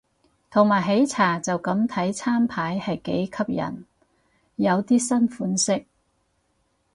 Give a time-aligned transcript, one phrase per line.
[0.49, 3.85] 同埋喜茶就咁睇餐牌係幾吸引，
[4.55, 5.85] 有啲新款式